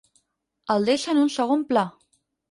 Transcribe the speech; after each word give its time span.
El 0.75 0.87
deixa 0.87 1.11
en 1.13 1.19
un 1.25 1.29
segon 1.33 1.67
pla. 1.73 1.83